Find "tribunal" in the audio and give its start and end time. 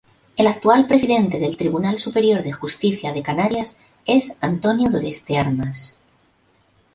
1.57-1.99